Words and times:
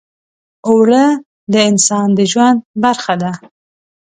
اوړه 0.67 1.05
د 1.51 1.55
انسان 1.69 2.07
د 2.17 2.19
ژوند 2.31 2.59
برخه 2.83 3.13
ده 3.21 3.31